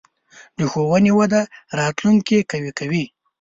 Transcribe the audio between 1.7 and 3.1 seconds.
راتلونکې قوي کوي.